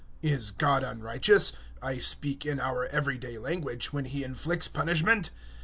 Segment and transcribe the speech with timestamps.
[0.23, 5.29] (Is God unrighteous I speak in our everyday language when He inflicts punishment?